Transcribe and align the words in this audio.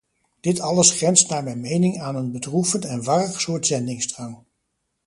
Dit 0.41 0.59
alles 0.59 0.91
grenst 0.95 1.29
naar 1.29 1.43
mijn 1.43 1.61
mening 1.61 2.01
aan 2.01 2.15
een 2.15 2.31
bedroevend 2.31 2.85
en 2.85 3.03
warrig 3.03 3.41
soort 3.41 3.67
zendingsdrang. 3.67 4.43